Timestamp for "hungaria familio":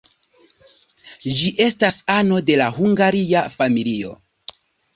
2.81-4.19